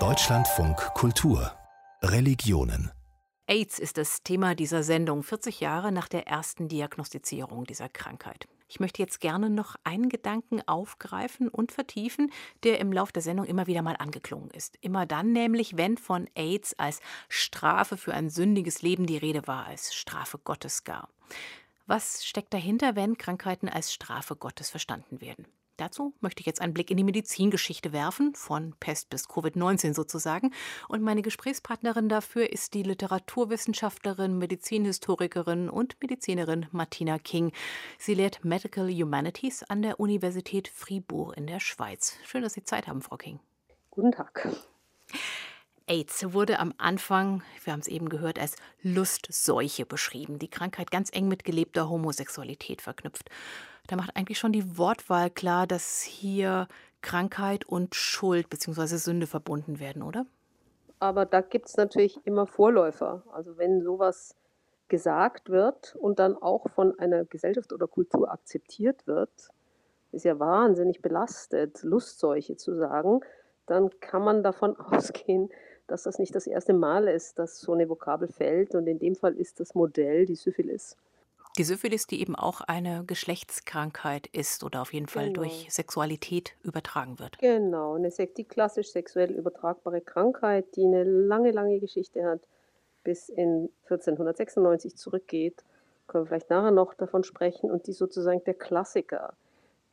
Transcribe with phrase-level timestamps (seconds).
[0.00, 1.52] Deutschlandfunk Kultur
[2.02, 2.90] Religionen
[3.46, 8.48] AIDS ist das Thema dieser Sendung, 40 Jahre nach der ersten Diagnostizierung dieser Krankheit.
[8.66, 12.32] Ich möchte jetzt gerne noch einen Gedanken aufgreifen und vertiefen,
[12.64, 14.76] der im Lauf der Sendung immer wieder mal angeklungen ist.
[14.80, 16.98] Immer dann nämlich, wenn von AIDS als
[17.28, 21.08] Strafe für ein sündiges Leben die Rede war, als Strafe Gottes gar.
[21.86, 25.46] Was steckt dahinter, wenn Krankheiten als Strafe Gottes verstanden werden?
[25.76, 30.52] Dazu möchte ich jetzt einen Blick in die Medizingeschichte werfen, von Pest bis Covid-19 sozusagen.
[30.88, 37.52] Und meine Gesprächspartnerin dafür ist die Literaturwissenschaftlerin, Medizinhistorikerin und Medizinerin Martina King.
[37.98, 42.16] Sie lehrt Medical Humanities an der Universität Fribourg in der Schweiz.
[42.24, 43.40] Schön, dass Sie Zeit haben, Frau King.
[43.90, 44.48] Guten Tag.
[45.86, 50.38] AIDS wurde am Anfang, wir haben es eben gehört, als Lustseuche beschrieben.
[50.38, 53.28] Die Krankheit ganz eng mit gelebter Homosexualität verknüpft.
[53.86, 56.68] Da macht eigentlich schon die Wortwahl klar, dass hier
[57.02, 58.96] Krankheit und Schuld bzw.
[58.96, 60.26] Sünde verbunden werden, oder?
[61.00, 63.22] Aber da gibt es natürlich immer Vorläufer.
[63.32, 64.36] Also wenn sowas
[64.88, 69.50] gesagt wird und dann auch von einer Gesellschaft oder Kultur akzeptiert wird,
[70.12, 73.20] ist ja wahnsinnig belastet, Lustseuche zu sagen,
[73.66, 75.50] dann kann man davon ausgehen,
[75.86, 78.74] dass das nicht das erste Mal ist, dass so eine Vokabel fällt.
[78.74, 80.96] Und in dem Fall ist das Modell die Syphilis.
[81.56, 85.42] Die Syphilis, die eben auch eine Geschlechtskrankheit ist oder auf jeden Fall genau.
[85.42, 87.38] durch Sexualität übertragen wird.
[87.38, 92.40] Genau, eine, die klassisch sexuell übertragbare Krankheit, die eine lange, lange Geschichte hat,
[93.04, 95.62] bis in 1496 zurückgeht.
[96.08, 99.34] Können wir vielleicht nachher noch davon sprechen und die sozusagen der Klassiker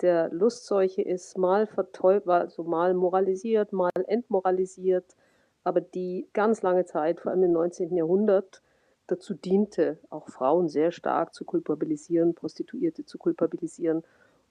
[0.02, 5.16] der Lustseuche ist, mal verteufelt, also mal moralisiert, mal entmoralisiert,
[5.64, 7.96] aber die ganz lange Zeit, vor allem im 19.
[7.96, 8.64] Jahrhundert,
[9.12, 14.04] dazu diente, auch Frauen sehr stark zu kulpabilisieren, Prostituierte zu kulpabilisieren.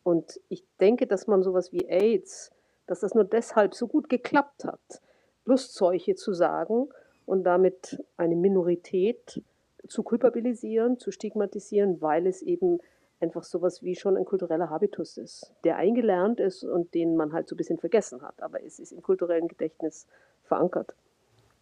[0.03, 2.53] Und ich denke, dass man sowas wie AIDS,
[2.87, 5.03] dass das nur deshalb so gut geklappt hat,
[5.45, 6.89] Lustseuche zu sagen
[7.27, 9.43] und damit eine Minorität
[9.89, 12.79] zu kulpabilisieren, zu stigmatisieren, weil es eben
[13.21, 17.49] einfach sowas wie schon ein kultureller Habitus ist, der eingelernt ist und den man halt
[17.49, 18.43] so ein bisschen vergessen hat.
[18.43, 20.07] Aber es ist im kulturellen Gedächtnis
[20.45, 20.95] verankert.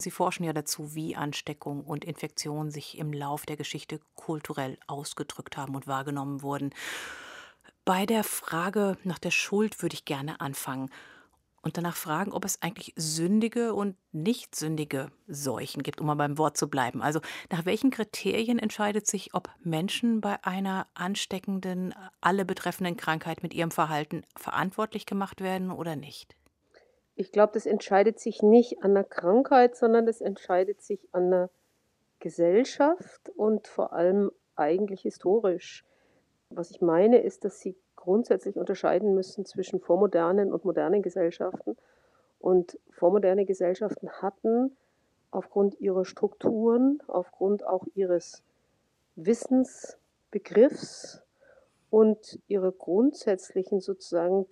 [0.00, 5.56] Sie forschen ja dazu, wie Ansteckung und Infektion sich im Lauf der Geschichte kulturell ausgedrückt
[5.56, 6.70] haben und wahrgenommen wurden.
[7.84, 10.90] Bei der Frage nach der Schuld würde ich gerne anfangen
[11.62, 16.38] und danach fragen, ob es eigentlich sündige und nicht sündige Seuchen gibt, um mal beim
[16.38, 17.02] Wort zu bleiben.
[17.02, 17.20] Also
[17.50, 23.72] nach welchen Kriterien entscheidet sich, ob Menschen bei einer ansteckenden, alle betreffenden Krankheit mit ihrem
[23.72, 26.36] Verhalten verantwortlich gemacht werden oder nicht?
[27.20, 31.50] Ich glaube, das entscheidet sich nicht an der Krankheit, sondern das entscheidet sich an der
[32.20, 35.84] Gesellschaft und vor allem eigentlich historisch.
[36.50, 41.76] Was ich meine, ist, dass sie grundsätzlich unterscheiden müssen zwischen vormodernen und modernen Gesellschaften.
[42.38, 44.76] Und vormoderne Gesellschaften hatten
[45.32, 48.44] aufgrund ihrer Strukturen, aufgrund auch ihres
[49.16, 51.20] Wissensbegriffs
[51.90, 54.46] und ihrer grundsätzlichen sozusagen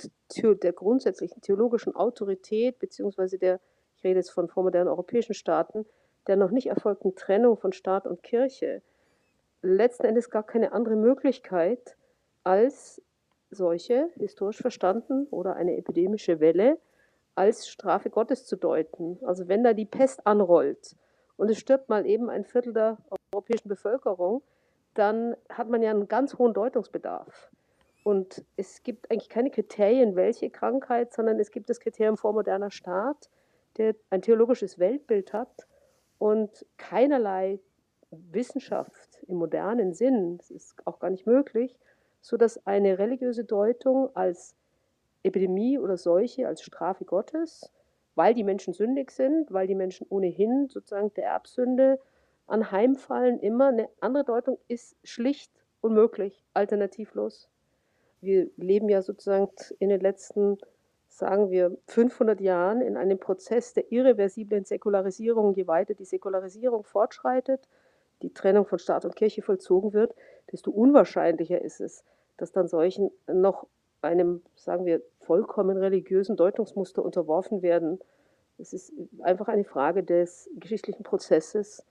[0.62, 3.60] der grundsätzlichen theologischen Autorität beziehungsweise der
[3.96, 5.86] ich rede jetzt von vormodernen europäischen Staaten
[6.26, 8.82] der noch nicht erfolgten Trennung von Staat und Kirche
[9.62, 11.96] letzten Endes gar keine andere Möglichkeit
[12.44, 13.02] als
[13.50, 16.78] solche historisch verstanden oder eine epidemische Welle
[17.34, 19.18] als Strafe Gottes zu deuten.
[19.22, 20.96] Also wenn da die Pest anrollt
[21.36, 22.98] und es stirbt mal eben ein Viertel der
[23.32, 24.42] europäischen Bevölkerung,
[24.98, 27.50] dann hat man ja einen ganz hohen Deutungsbedarf.
[28.04, 33.30] Und es gibt eigentlich keine Kriterien, welche Krankheit, sondern es gibt das Kriterium vormoderner Staat,
[33.78, 35.66] der ein theologisches Weltbild hat
[36.18, 37.58] und keinerlei
[38.10, 41.76] Wissenschaft im modernen Sinn, das ist auch gar nicht möglich,
[42.20, 44.54] sodass eine religiöse Deutung als
[45.22, 47.72] Epidemie oder Seuche, als Strafe Gottes,
[48.14, 52.00] weil die Menschen sündig sind, weil die Menschen ohnehin sozusagen der Erbsünde
[52.46, 57.48] anheimfallen, immer eine andere Deutung ist schlicht unmöglich, alternativlos.
[58.20, 59.48] Wir leben ja sozusagen
[59.78, 60.58] in den letzten,
[61.08, 65.54] sagen wir, 500 Jahren in einem Prozess der irreversiblen Säkularisierung.
[65.54, 67.68] Je weiter die Säkularisierung fortschreitet,
[68.22, 70.14] die Trennung von Staat und Kirche vollzogen wird,
[70.50, 72.04] desto unwahrscheinlicher ist es,
[72.36, 73.66] dass dann solchen noch
[74.02, 77.98] einem, sagen wir, vollkommen religiösen Deutungsmuster unterworfen werden.
[78.58, 81.84] Es ist einfach eine Frage des geschichtlichen Prozesses,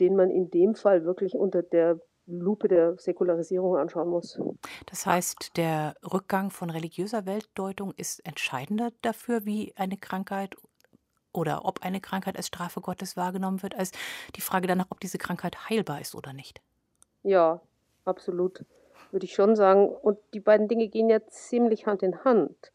[0.00, 4.38] den man in dem Fall wirklich unter der Lupe der Säkularisierung anschauen muss.
[4.86, 10.54] Das heißt, der Rückgang von religiöser Weltdeutung ist entscheidender dafür, wie eine Krankheit
[11.32, 13.92] oder ob eine Krankheit als Strafe Gottes wahrgenommen wird, als
[14.36, 16.60] die Frage danach, ob diese Krankheit heilbar ist oder nicht.
[17.22, 17.60] Ja,
[18.04, 18.64] absolut,
[19.10, 19.88] würde ich schon sagen.
[19.88, 22.72] Und die beiden Dinge gehen ja ziemlich Hand in Hand.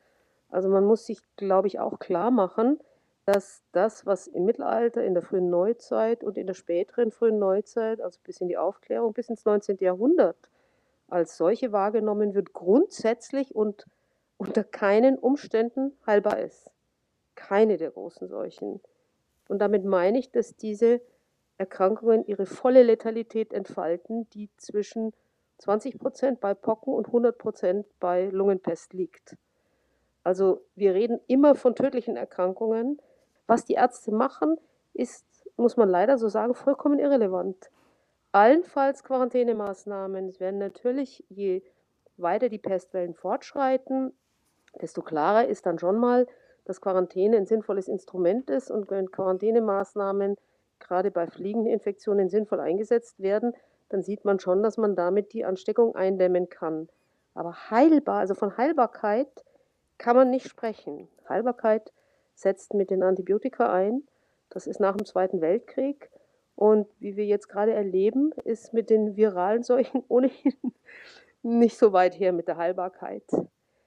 [0.49, 2.79] Also man muss sich, glaube ich, auch klar machen,
[3.25, 8.01] dass das, was im Mittelalter, in der frühen Neuzeit und in der späteren frühen Neuzeit,
[8.01, 9.77] also bis in die Aufklärung, bis ins 19.
[9.79, 10.37] Jahrhundert
[11.07, 13.85] als solche wahrgenommen wird, grundsätzlich und
[14.37, 16.71] unter keinen Umständen heilbar ist.
[17.35, 18.81] Keine der großen Seuchen.
[19.47, 21.01] Und damit meine ich, dass diese
[21.57, 25.13] Erkrankungen ihre volle Letalität entfalten, die zwischen
[25.59, 29.37] 20 Prozent bei Pocken und 100 Prozent bei Lungenpest liegt.
[30.23, 32.99] Also wir reden immer von tödlichen Erkrankungen.
[33.47, 34.57] Was die Ärzte machen,
[34.93, 35.25] ist,
[35.57, 37.69] muss man leider so sagen, vollkommen irrelevant.
[38.31, 40.27] Allenfalls Quarantänemaßnahmen.
[40.27, 41.61] Es werden natürlich, je
[42.17, 44.13] weiter die Pestwellen fortschreiten,
[44.81, 46.27] desto klarer ist dann schon mal,
[46.65, 50.37] dass Quarantäne ein sinnvolles Instrument ist und wenn Quarantänemaßnahmen
[50.79, 53.53] gerade bei Fliegeninfektionen sinnvoll eingesetzt werden,
[53.89, 56.89] dann sieht man schon, dass man damit die Ansteckung eindämmen kann.
[57.35, 59.45] Aber heilbar, also von Heilbarkeit
[59.97, 61.07] kann man nicht sprechen.
[61.27, 61.91] Heilbarkeit
[62.35, 64.03] setzt mit den Antibiotika ein.
[64.49, 66.09] Das ist nach dem Zweiten Weltkrieg.
[66.55, 70.55] Und wie wir jetzt gerade erleben, ist mit den viralen Seuchen ohnehin
[71.41, 73.23] nicht so weit her mit der Heilbarkeit.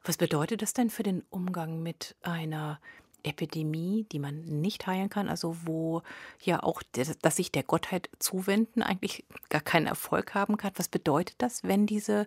[0.05, 2.81] Was bedeutet das denn für den Umgang mit einer
[3.23, 6.03] Epidemie, die man nicht heilen kann, also wo
[6.41, 10.73] ja auch, dass sich der Gottheit zuwenden eigentlich gar keinen Erfolg haben kann?
[10.77, 12.27] Was bedeutet das, wenn diese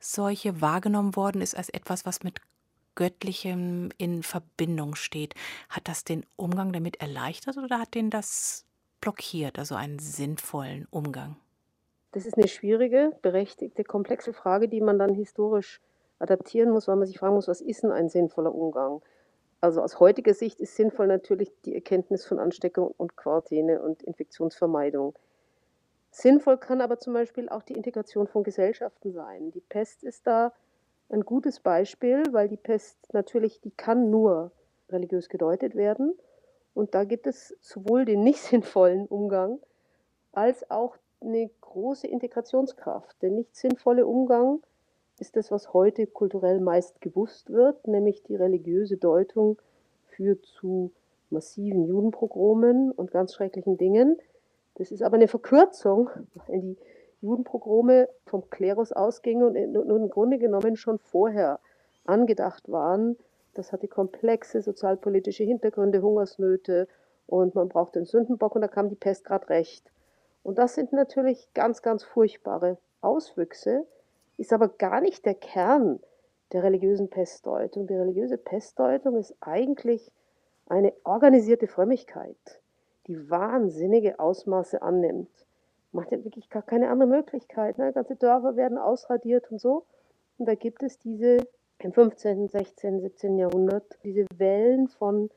[0.00, 2.40] Seuche wahrgenommen worden ist als etwas, was mit
[2.94, 5.34] Göttlichem in Verbindung steht?
[5.68, 8.64] Hat das den Umgang damit erleichtert oder hat den das
[9.00, 11.36] blockiert, also einen sinnvollen Umgang?
[12.12, 15.80] Das ist eine schwierige, berechtigte, komplexe Frage, die man dann historisch
[16.18, 19.02] adaptieren muss, weil man sich fragen muss, was ist denn ein sinnvoller Umgang?
[19.60, 25.14] Also aus heutiger Sicht ist sinnvoll natürlich die Erkenntnis von Ansteckung und Quarantäne und Infektionsvermeidung.
[26.10, 29.50] Sinnvoll kann aber zum Beispiel auch die Integration von Gesellschaften sein.
[29.50, 30.52] Die Pest ist da
[31.08, 34.52] ein gutes Beispiel, weil die Pest natürlich, die kann nur
[34.88, 36.14] religiös gedeutet werden.
[36.74, 39.58] Und da gibt es sowohl den nicht sinnvollen Umgang
[40.32, 43.22] als auch eine große Integrationskraft.
[43.22, 44.60] Der nicht sinnvolle Umgang
[45.18, 49.58] ist das, was heute kulturell meist gewusst wird, nämlich die religiöse Deutung
[50.08, 50.92] führt zu
[51.30, 54.18] massiven Judenprogromen und ganz schrecklichen Dingen.
[54.74, 56.10] Das ist aber eine Verkürzung,
[56.46, 56.76] weil die
[57.24, 61.58] Judenprogrome vom Klerus ausgingen und im Grunde genommen schon vorher
[62.04, 63.16] angedacht waren.
[63.54, 66.86] Das hatte komplexe sozialpolitische Hintergründe, Hungersnöte
[67.26, 69.90] und man brauchte einen Sündenbock und da kam die Pest gerade recht.
[70.42, 73.86] Und das sind natürlich ganz, ganz furchtbare Auswüchse,
[74.36, 76.00] ist aber gar nicht der Kern
[76.52, 77.86] der religiösen Pestdeutung.
[77.86, 80.12] Die religiöse Pestdeutung ist eigentlich
[80.66, 82.60] eine organisierte Frömmigkeit,
[83.06, 85.30] die wahnsinnige Ausmaße annimmt.
[85.94, 87.78] Macht ja wirklich gar keine andere Möglichkeit.
[87.78, 87.92] Ne?
[87.92, 89.84] Ganze Dörfer werden ausradiert und so.
[90.38, 91.38] Und da gibt es diese
[91.78, 93.38] im 15., 16., 17.
[93.38, 95.30] Jahrhundert diese Wellen von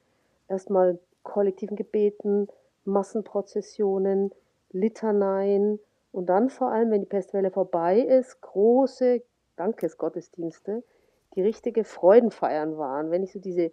[0.48, 2.48] erstmal kollektiven Gebeten,
[2.86, 4.32] Massenprozessionen,
[4.72, 5.80] Litaneien,
[6.12, 9.22] und dann vor allem, wenn die Pestwelle vorbei ist, große
[9.56, 10.84] Dankesgottesdienste,
[11.36, 13.12] die richtige Freudenfeiern waren.
[13.12, 13.72] Wenn ich so diese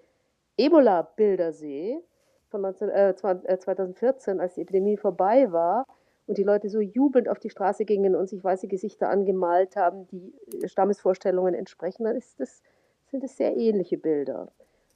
[0.59, 2.03] Ebola-Bilder sehe
[2.51, 5.87] von 19, äh, 2014, äh, als die Epidemie vorbei war
[6.27, 10.09] und die Leute so jubelnd auf die Straße gingen und sich weiße Gesichter angemalt haben,
[10.09, 10.33] die
[10.69, 12.63] Stammesvorstellungen entsprechen, dann das,
[13.11, 14.51] sind es sehr ähnliche Bilder.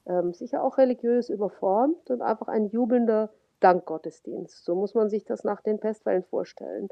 [0.07, 4.65] Ähm, sicher auch religiös überformt und einfach ein jubelnder Dankgottesdienst.
[4.65, 6.89] So muss man sich das nach den Pestwellen vorstellen.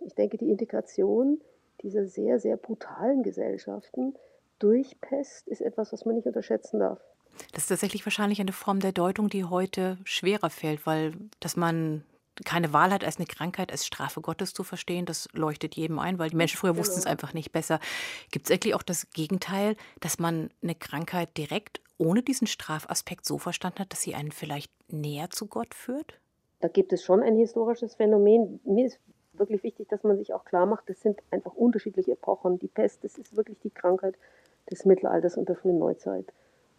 [0.00, 1.40] Ich denke, die Integration
[1.82, 4.14] dieser sehr, sehr brutalen Gesellschaften
[4.58, 7.00] durch Pest ist etwas, was man nicht unterschätzen darf.
[7.52, 12.04] Das ist tatsächlich wahrscheinlich eine Form der Deutung, die heute schwerer fällt, weil dass man
[12.44, 16.18] keine Wahl hat, als eine Krankheit, als Strafe Gottes zu verstehen, das leuchtet jedem ein,
[16.18, 17.12] weil die Menschen früher wussten es genau.
[17.12, 17.80] einfach nicht besser.
[18.30, 23.38] Gibt es eigentlich auch das Gegenteil, dass man eine Krankheit direkt ohne diesen Strafaspekt so
[23.38, 26.18] verstanden hat, dass sie einen vielleicht näher zu Gott führt?
[26.60, 28.60] Da gibt es schon ein historisches Phänomen.
[28.64, 28.98] Mir ist
[29.34, 32.58] wirklich wichtig, dass man sich auch klar macht, das sind einfach unterschiedliche Epochen.
[32.58, 34.16] Die Pest, das ist wirklich die Krankheit
[34.70, 36.32] des Mittelalters und der frühen Neuzeit.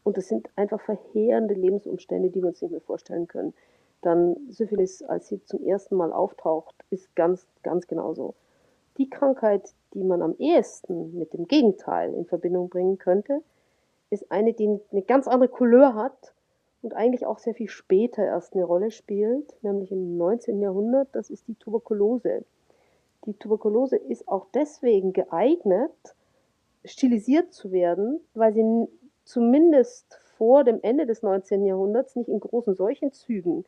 [0.04, 3.54] Und das sind einfach verheerende Lebensumstände, die wir uns nicht mehr vorstellen können.
[4.02, 8.36] Dann Syphilis, als sie zum ersten Mal auftaucht, ist ganz, ganz genauso.
[8.98, 13.42] Die Krankheit, die man am ehesten mit dem Gegenteil in Verbindung bringen könnte,
[14.10, 16.34] ist eine, die eine ganz andere Couleur hat
[16.82, 20.62] und eigentlich auch sehr viel später erst eine Rolle spielt, nämlich im 19.
[20.62, 22.46] Jahrhundert, das ist die Tuberkulose.
[23.26, 25.92] Die Tuberkulose ist auch deswegen geeignet,
[26.86, 28.88] stilisiert zu werden, weil sie
[29.24, 31.66] zumindest vor dem Ende des 19.
[31.66, 33.66] Jahrhunderts nicht in großen Seuchenzügen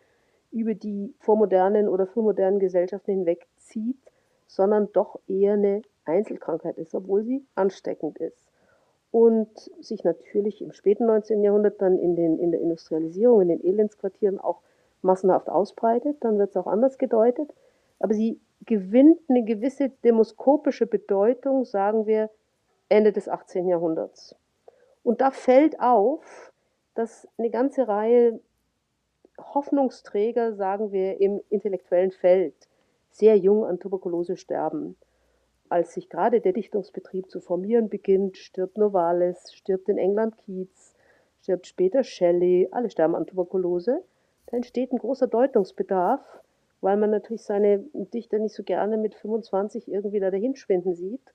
[0.59, 3.97] über die vormodernen oder frühmodernen Gesellschaften hinwegzieht,
[4.47, 8.47] sondern doch eher eine Einzelkrankheit ist, obwohl sie ansteckend ist.
[9.11, 9.49] und
[9.79, 11.41] sich natürlich im späten 19.
[11.43, 14.61] Jahrhundert dann in, den, in der Industrialisierung, in den Elendsquartieren auch
[15.01, 16.17] massenhaft ausbreitet.
[16.21, 17.53] Dann wird es auch anders gedeutet.
[17.99, 22.29] Aber sie gewinnt eine gewisse demoskopische Bedeutung, sagen wir,
[22.89, 23.67] Ende des 18.
[23.67, 24.35] Jahrhunderts.
[25.03, 26.51] Und da fällt auf,
[26.93, 28.39] dass eine ganze Reihe
[29.37, 32.55] Hoffnungsträger, sagen wir, im intellektuellen Feld
[33.09, 34.95] sehr jung an Tuberkulose sterben.
[35.69, 40.95] Als sich gerade der Dichtungsbetrieb zu formieren beginnt, stirbt Novalis, stirbt in England Keats,
[41.41, 44.03] stirbt später Shelley, alle sterben an Tuberkulose.
[44.45, 46.21] Da entsteht ein großer Deutungsbedarf,
[46.81, 51.33] weil man natürlich seine Dichter nicht so gerne mit 25 irgendwie da dahinschwinden sieht.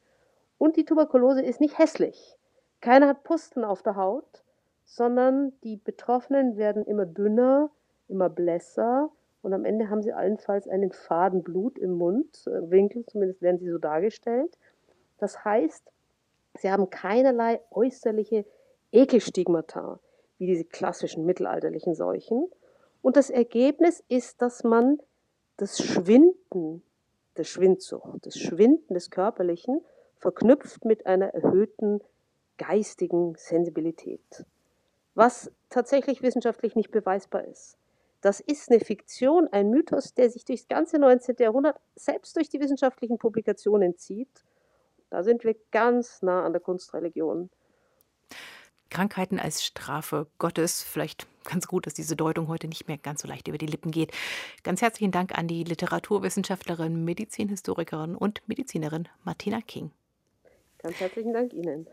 [0.56, 2.38] Und die Tuberkulose ist nicht hässlich.
[2.80, 4.44] Keiner hat Pusten auf der Haut,
[4.84, 7.70] sondern die Betroffenen werden immer dünner,
[8.12, 9.10] immer blässer
[9.42, 13.68] und am Ende haben sie allenfalls einen faden Blut im Mundwinkel, äh, zumindest werden sie
[13.68, 14.56] so dargestellt.
[15.18, 15.82] Das heißt,
[16.58, 18.44] sie haben keinerlei äußerliche
[18.92, 19.98] Ekelstigmata,
[20.38, 22.48] wie diese klassischen mittelalterlichen Seuchen.
[23.02, 25.00] Und das Ergebnis ist, dass man
[25.56, 26.82] das Schwinden
[27.36, 29.80] der Schwindsucht, das Schwinden des Körperlichen
[30.16, 32.00] verknüpft mit einer erhöhten
[32.58, 34.44] geistigen Sensibilität,
[35.14, 37.76] was tatsächlich wissenschaftlich nicht beweisbar ist.
[38.22, 41.36] Das ist eine Fiktion, ein Mythos, der sich durchs ganze 19.
[41.40, 44.44] Jahrhundert selbst durch die wissenschaftlichen Publikationen zieht.
[45.10, 47.50] Da sind wir ganz nah an der Kunstreligion.
[48.90, 50.82] Krankheiten als Strafe Gottes.
[50.84, 53.90] Vielleicht ganz gut, dass diese Deutung heute nicht mehr ganz so leicht über die Lippen
[53.90, 54.12] geht.
[54.62, 59.90] Ganz herzlichen Dank an die Literaturwissenschaftlerin, Medizinhistorikerin und Medizinerin Martina King.
[60.78, 61.88] Ganz herzlichen Dank Ihnen.